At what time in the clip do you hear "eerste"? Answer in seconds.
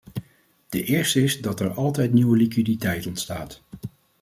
0.83-1.23